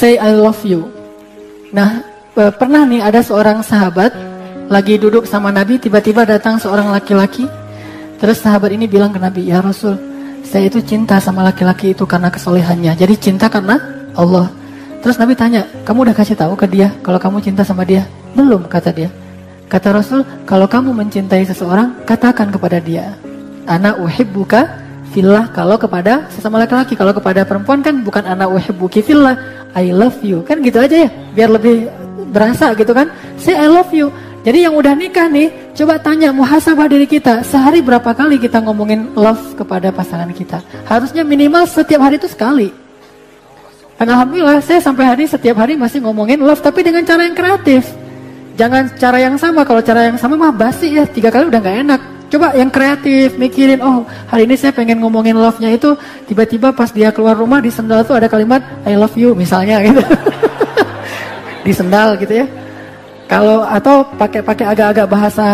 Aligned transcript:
say 0.00 0.16
I 0.16 0.32
love 0.32 0.64
you. 0.64 0.88
Nah, 1.76 2.00
eh, 2.32 2.48
pernah 2.56 2.88
nih 2.88 3.04
ada 3.04 3.20
seorang 3.20 3.60
sahabat 3.60 4.16
lagi 4.72 4.96
duduk 4.96 5.28
sama 5.28 5.52
Nabi, 5.52 5.76
tiba-tiba 5.76 6.24
datang 6.24 6.56
seorang 6.56 6.88
laki-laki. 6.88 7.44
Terus 8.16 8.40
sahabat 8.40 8.72
ini 8.72 8.88
bilang 8.88 9.12
ke 9.12 9.20
Nabi, 9.20 9.52
ya 9.52 9.60
Rasul, 9.60 10.00
saya 10.40 10.72
itu 10.72 10.80
cinta 10.80 11.20
sama 11.20 11.44
laki-laki 11.44 11.92
itu 11.92 12.08
karena 12.08 12.32
kesolehannya. 12.32 12.96
Jadi 12.96 13.14
cinta 13.20 13.52
karena 13.52 13.76
Allah. 14.16 14.48
Terus 15.04 15.20
Nabi 15.20 15.36
tanya, 15.36 15.68
kamu 15.84 16.08
udah 16.08 16.16
kasih 16.16 16.36
tahu 16.36 16.56
ke 16.56 16.64
dia 16.64 16.88
kalau 17.04 17.20
kamu 17.20 17.44
cinta 17.44 17.60
sama 17.60 17.84
dia? 17.84 18.08
Belum, 18.32 18.64
kata 18.64 18.96
dia. 18.96 19.12
Kata 19.68 20.00
Rasul, 20.00 20.24
kalau 20.48 20.64
kamu 20.64 20.96
mencintai 20.96 21.44
seseorang, 21.44 21.92
katakan 22.08 22.48
kepada 22.48 22.80
dia, 22.80 23.16
anak 23.68 24.00
uhibbuka 24.00 24.64
fillah 25.10 25.50
kalau 25.50 25.76
kepada 25.76 26.30
sesama 26.30 26.62
laki-laki. 26.62 26.94
Kalau 26.94 27.10
kepada 27.10 27.42
perempuan 27.42 27.82
kan 27.82 28.00
bukan 28.00 28.24
anak 28.24 28.48
uhibbuki 28.50 29.02
fillah. 29.02 29.36
I 29.74 29.94
love 29.94 30.18
you. 30.22 30.42
Kan 30.46 30.62
gitu 30.62 30.78
aja 30.82 31.06
ya. 31.06 31.08
Biar 31.34 31.50
lebih 31.50 31.90
berasa 32.30 32.72
gitu 32.78 32.94
kan. 32.94 33.10
Say 33.36 33.58
I 33.58 33.66
love 33.66 33.90
you. 33.90 34.10
Jadi 34.40 34.64
yang 34.64 34.72
udah 34.72 34.96
nikah 34.96 35.28
nih 35.28 35.52
coba 35.76 36.00
tanya 36.00 36.32
muhasabah 36.32 36.88
diri 36.88 37.04
kita. 37.04 37.44
Sehari 37.44 37.84
berapa 37.84 38.08
kali 38.16 38.40
kita 38.40 38.64
ngomongin 38.64 39.12
love 39.12 39.52
kepada 39.58 39.92
pasangan 39.92 40.32
kita? 40.32 40.64
Harusnya 40.88 41.26
minimal 41.26 41.68
setiap 41.68 42.00
hari 42.00 42.16
itu 42.16 42.30
sekali. 42.30 42.72
Dan 44.00 44.08
alhamdulillah 44.16 44.64
saya 44.64 44.80
sampai 44.80 45.04
hari 45.04 45.28
setiap 45.28 45.60
hari 45.60 45.76
masih 45.76 46.00
ngomongin 46.00 46.40
love 46.40 46.64
tapi 46.64 46.80
dengan 46.80 47.04
cara 47.04 47.28
yang 47.28 47.36
kreatif. 47.36 47.84
Jangan 48.56 48.96
cara 48.96 49.20
yang 49.20 49.36
sama. 49.36 49.60
Kalau 49.68 49.84
cara 49.84 50.08
yang 50.08 50.16
sama 50.16 50.40
mah 50.40 50.56
basi 50.56 50.88
ya. 50.96 51.04
Tiga 51.04 51.28
kali 51.28 51.52
udah 51.52 51.60
nggak 51.60 51.78
enak 51.84 52.00
Coba 52.30 52.54
yang 52.54 52.70
kreatif, 52.70 53.34
mikirin, 53.34 53.82
oh 53.82 54.06
hari 54.30 54.46
ini 54.46 54.54
saya 54.54 54.70
pengen 54.70 55.02
ngomongin 55.02 55.34
love-nya 55.34 55.74
itu, 55.74 55.98
tiba-tiba 56.30 56.70
pas 56.70 56.86
dia 56.94 57.10
keluar 57.10 57.34
rumah 57.34 57.58
di 57.58 57.74
sendal 57.74 58.06
tuh 58.06 58.14
ada 58.14 58.30
kalimat 58.30 58.62
I 58.86 58.94
love 58.94 59.18
you 59.18 59.34
misalnya 59.34 59.82
gitu. 59.82 59.98
di 61.66 61.72
sendal 61.74 62.14
gitu 62.22 62.30
ya. 62.30 62.46
Kalau 63.26 63.66
atau 63.66 64.06
pakai-pakai 64.14 64.62
agak-agak 64.62 65.10
bahasa 65.10 65.46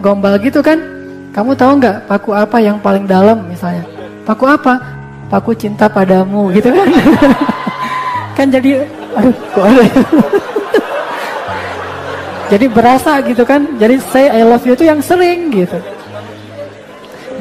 gombal 0.00 0.40
gitu 0.40 0.64
kan, 0.64 0.80
kamu 1.36 1.52
tahu 1.52 1.84
nggak 1.84 2.08
paku 2.08 2.32
apa 2.32 2.56
yang 2.64 2.80
paling 2.80 3.04
dalam 3.04 3.44
misalnya? 3.44 3.84
Paku 4.24 4.48
apa? 4.48 4.80
Paku 5.28 5.52
cinta 5.52 5.84
padamu 5.84 6.48
gitu 6.56 6.72
kan. 6.72 6.88
kan 8.40 8.46
jadi, 8.48 8.88
aduh 9.20 9.36
kok 9.52 9.64
ada 9.68 9.84
jadi 12.56 12.66
berasa 12.72 13.20
gitu 13.20 13.44
kan, 13.44 13.68
jadi 13.76 14.00
say 14.08 14.32
I 14.32 14.48
love 14.48 14.64
you 14.64 14.72
itu 14.72 14.88
yang 14.88 15.04
sering 15.04 15.52
gitu 15.52 15.76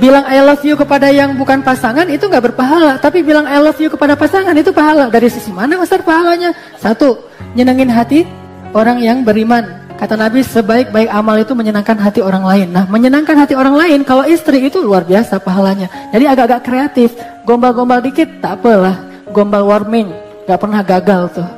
bilang 0.01 0.25
I 0.25 0.41
love 0.41 0.65
you 0.65 0.73
kepada 0.73 1.13
yang 1.13 1.37
bukan 1.37 1.61
pasangan 1.61 2.09
itu 2.09 2.25
nggak 2.25 2.51
berpahala, 2.51 2.97
tapi 2.97 3.21
bilang 3.21 3.45
I 3.45 3.61
love 3.61 3.77
you 3.77 3.93
kepada 3.93 4.17
pasangan 4.17 4.57
itu 4.57 4.73
pahala. 4.73 5.13
Dari 5.13 5.29
sisi 5.29 5.53
mana 5.53 5.77
besar 5.77 6.01
pahalanya? 6.01 6.57
Satu, 6.81 7.29
nyenengin 7.53 7.93
hati 7.93 8.25
orang 8.73 8.97
yang 8.97 9.21
beriman. 9.21 9.77
Kata 10.01 10.17
Nabi, 10.17 10.41
sebaik-baik 10.41 11.13
amal 11.13 11.37
itu 11.37 11.53
menyenangkan 11.53 11.93
hati 12.01 12.25
orang 12.25 12.41
lain. 12.41 12.73
Nah, 12.73 12.89
menyenangkan 12.89 13.37
hati 13.37 13.53
orang 13.53 13.77
lain, 13.77 14.01
kalau 14.01 14.25
istri 14.25 14.65
itu 14.65 14.81
luar 14.81 15.05
biasa 15.05 15.37
pahalanya. 15.37 15.85
Jadi 16.09 16.25
agak-agak 16.25 16.61
kreatif, 16.65 17.13
gombal-gombal 17.45 18.01
dikit, 18.01 18.41
tak 18.41 18.57
apalah. 18.57 18.97
Gombal 19.29 19.61
warming, 19.61 20.09
gak 20.49 20.57
pernah 20.57 20.81
gagal 20.81 21.29
tuh. 21.37 21.49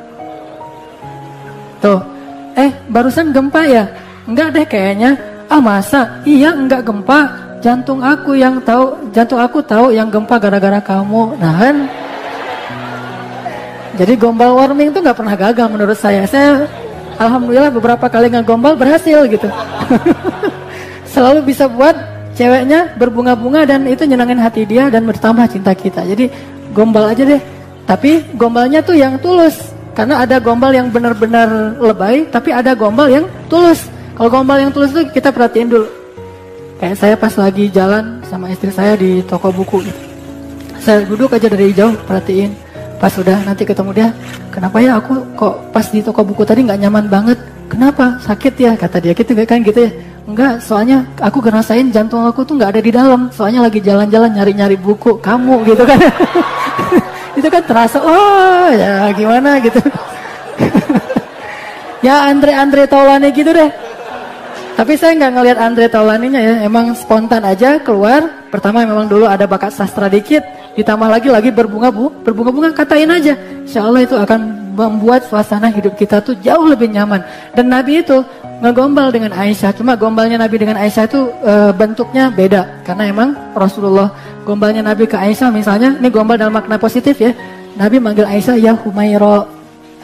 Tuh, 1.79 1.99
eh 2.59 2.75
barusan 2.91 3.31
gempa 3.31 3.63
ya? 3.63 3.87
Enggak 4.27 4.47
deh 4.51 4.67
kayaknya. 4.67 5.15
Ah 5.47 5.63
masa? 5.63 6.19
Iya 6.23 6.55
enggak 6.55 6.83
gempa 6.87 7.42
jantung 7.63 8.03
aku 8.03 8.35
yang 8.35 8.59
tahu, 8.59 8.99
jantung 9.15 9.39
aku 9.39 9.63
tahu 9.63 9.95
yang 9.95 10.11
gempa 10.11 10.35
gara-gara 10.35 10.83
kamu. 10.83 11.39
Nah 11.39 11.53
kan, 11.55 11.75
jadi 13.95 14.19
gombal 14.19 14.51
warming 14.59 14.91
itu 14.91 14.99
nggak 14.99 15.15
pernah 15.15 15.35
gagal 15.39 15.67
menurut 15.71 15.95
saya. 15.95 16.27
Saya 16.27 16.67
alhamdulillah 17.15 17.71
beberapa 17.71 18.05
kali 18.11 18.27
gombal 18.43 18.75
berhasil 18.75 19.23
gitu. 19.31 19.47
Selalu 21.15 21.47
bisa 21.47 21.71
buat 21.71 21.95
ceweknya 22.35 22.99
berbunga-bunga 22.99 23.63
dan 23.63 23.87
itu 23.87 24.03
nyenangin 24.03 24.43
hati 24.43 24.67
dia 24.67 24.91
dan 24.91 25.07
bertambah 25.07 25.47
cinta 25.47 25.71
kita. 25.71 26.03
Jadi 26.03 26.27
gombal 26.75 27.15
aja 27.15 27.23
deh. 27.23 27.39
Tapi 27.87 28.35
gombalnya 28.35 28.83
tuh 28.83 28.99
yang 28.99 29.15
tulus. 29.23 29.71
Karena 29.93 30.25
ada 30.25 30.41
gombal 30.41 30.73
yang 30.73 30.89
benar-benar 30.89 31.77
lebay, 31.77 32.25
tapi 32.33 32.49
ada 32.49 32.73
gombal 32.73 33.07
yang 33.13 33.29
tulus. 33.45 33.85
Kalau 34.17 34.25
gombal 34.33 34.57
yang 34.57 34.73
tulus 34.73 34.89
itu 34.89 35.05
kita 35.13 35.29
perhatiin 35.29 35.69
dulu 35.69 36.02
Kayak 36.83 36.99
saya 36.99 37.15
pas 37.15 37.31
lagi 37.39 37.71
jalan 37.71 38.19
sama 38.27 38.51
istri 38.51 38.67
saya 38.67 38.99
di 38.99 39.23
toko 39.23 39.55
buku. 39.55 39.87
Saya 40.83 41.07
duduk 41.07 41.31
aja 41.31 41.47
dari 41.47 41.71
jauh 41.71 41.95
perhatiin. 42.03 42.51
Pas 42.99 43.07
sudah 43.07 43.39
nanti 43.47 43.63
ketemu 43.63 43.95
dia, 43.95 44.11
kenapa 44.51 44.83
ya 44.83 44.99
aku 44.99 45.15
kok 45.31 45.71
pas 45.71 45.87
di 45.87 46.03
toko 46.03 46.27
buku 46.27 46.43
tadi 46.43 46.67
nggak 46.67 46.83
nyaman 46.83 47.07
banget? 47.07 47.39
Kenapa? 47.71 48.19
Sakit 48.19 48.59
ya? 48.59 48.75
Kata 48.75 48.99
dia 48.99 49.15
gitu 49.15 49.31
kan 49.47 49.63
gitu 49.63 49.79
ya. 49.79 49.95
Enggak, 50.27 50.59
soalnya 50.59 51.07
aku 51.23 51.39
ngerasain 51.39 51.87
jantung 51.87 52.27
aku 52.27 52.43
tuh 52.43 52.59
nggak 52.59 52.75
ada 52.75 52.81
di 52.83 52.91
dalam. 52.91 53.31
Soalnya 53.31 53.63
lagi 53.63 53.79
jalan-jalan 53.79 54.35
nyari-nyari 54.35 54.75
buku 54.75 55.23
kamu 55.23 55.63
gitu 55.71 55.87
kan. 55.87 56.03
itu 57.39 57.47
kan 57.47 57.63
terasa, 57.63 58.03
oh 58.03 58.67
ya 58.75 59.07
gimana 59.15 59.55
gitu. 59.63 59.79
ya 62.11 62.27
Andre 62.27 62.51
Andre 62.59 62.83
Taulani 62.91 63.31
gitu 63.31 63.55
deh. 63.55 63.71
Tapi 64.83 64.99
saya 64.99 65.15
nggak 65.15 65.31
ngelihat 65.39 65.59
Andre 65.63 65.87
Taulaninya 65.87 66.43
ya, 66.43 66.53
emang 66.67 66.91
spontan 66.91 67.39
aja 67.47 67.79
keluar. 67.79 68.43
Pertama 68.51 68.83
memang 68.83 69.07
dulu 69.07 69.23
ada 69.23 69.47
bakat 69.47 69.71
sastra 69.71 70.11
dikit, 70.11 70.43
ditambah 70.75 71.07
lagi 71.07 71.31
lagi 71.31 71.55
berbunga 71.55 71.87
bu, 71.87 72.11
berbunga-bunga 72.19 72.75
katain 72.75 73.07
aja. 73.07 73.31
Insya 73.63 73.87
Allah 73.87 74.03
itu 74.03 74.19
akan 74.19 74.43
membuat 74.75 75.23
suasana 75.31 75.71
hidup 75.71 75.95
kita 75.95 76.19
tuh 76.19 76.35
jauh 76.43 76.67
lebih 76.67 76.91
nyaman. 76.91 77.23
Dan 77.55 77.71
Nabi 77.71 78.03
itu 78.03 78.27
ngegombal 78.59 79.07
dengan 79.15 79.31
Aisyah, 79.31 79.71
cuma 79.71 79.95
gombalnya 79.95 80.35
Nabi 80.35 80.59
dengan 80.59 80.75
Aisyah 80.75 81.07
itu 81.07 81.31
e, 81.31 81.53
bentuknya 81.79 82.27
beda. 82.27 82.83
Karena 82.83 83.07
emang 83.07 83.55
Rasulullah 83.55 84.11
gombalnya 84.43 84.83
Nabi 84.83 85.07
ke 85.07 85.15
Aisyah 85.15 85.47
misalnya, 85.47 85.95
ini 85.95 86.11
gombal 86.11 86.35
dalam 86.35 86.59
makna 86.59 86.75
positif 86.75 87.23
ya. 87.23 87.31
Nabi 87.79 88.03
manggil 88.03 88.27
Aisyah 88.27 88.59
ya 88.59 88.75
Humairo, 88.75 89.47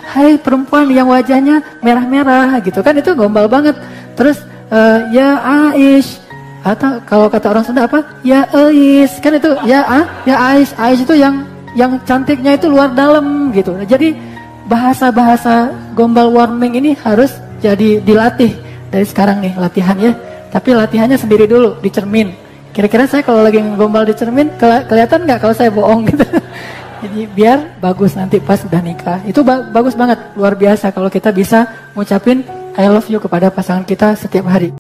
Hai 0.08 0.40
perempuan 0.40 0.88
yang 0.88 1.12
wajahnya 1.12 1.62
merah-merah 1.84 2.64
gitu 2.64 2.80
kan 2.80 2.96
itu 2.96 3.12
gombal 3.12 3.52
banget. 3.52 3.76
Terus 4.18 4.49
uh, 4.72 5.00
ya 5.14 5.42
Aish. 5.74 6.22
Atau 6.60 7.00
kalau 7.08 7.32
kata 7.32 7.56
orang 7.56 7.64
Sunda 7.64 7.88
apa? 7.88 8.04
Ya 8.20 8.44
Ais 8.52 9.16
kan 9.24 9.32
itu 9.32 9.48
ya 9.64 9.80
ah 9.88 10.06
ya 10.28 10.36
Ais 10.36 10.76
Ais 10.76 11.00
itu 11.00 11.16
yang 11.16 11.48
yang 11.78 11.96
cantiknya 12.04 12.60
itu 12.60 12.68
luar 12.68 12.92
dalam 12.92 13.56
gitu. 13.56 13.76
Jadi 13.88 14.12
bahasa-bahasa 14.68 15.72
gombal 15.96 16.30
warming 16.30 16.78
ini 16.78 16.92
harus 17.00 17.32
jadi 17.64 18.04
dilatih 18.04 18.54
dari 18.92 19.06
sekarang 19.08 19.40
nih 19.40 19.54
latihan 19.56 19.96
ya. 19.98 20.12
Tapi 20.50 20.76
latihannya 20.76 21.16
sendiri 21.16 21.46
dulu 21.48 21.78
di 21.80 21.90
cermin. 21.94 22.34
Kira-kira 22.76 23.08
saya 23.10 23.24
kalau 23.26 23.42
lagi 23.42 23.62
gombal 23.80 24.06
di 24.06 24.14
cermin 24.14 24.52
ke 24.60 24.86
kelihatan 24.90 25.26
nggak 25.26 25.40
kalau 25.42 25.56
saya 25.56 25.72
bohong 25.72 26.06
gitu? 26.12 26.26
Jadi 27.02 27.32
biar 27.32 27.80
bagus 27.80 28.20
nanti 28.20 28.44
pas 28.44 28.60
udah 28.60 28.82
nikah. 28.84 29.24
Itu 29.24 29.48
ba 29.48 29.64
bagus 29.64 29.96
banget 29.96 30.20
luar 30.36 30.60
biasa 30.60 30.92
kalau 30.92 31.08
kita 31.08 31.32
bisa 31.32 31.64
ngucapin 31.96 32.44
I 32.80 32.88
love 32.88 33.12
you 33.12 33.20
kepada 33.20 33.52
pasangan 33.52 33.84
kita 33.84 34.16
setiap 34.16 34.48
hari. 34.48 34.68